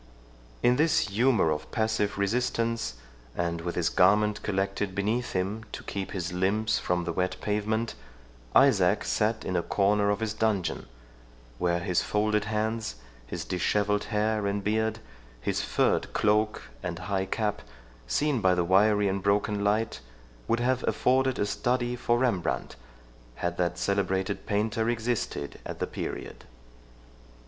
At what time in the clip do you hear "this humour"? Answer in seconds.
0.77-1.51